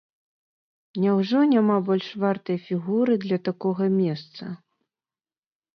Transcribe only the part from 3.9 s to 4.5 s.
месца?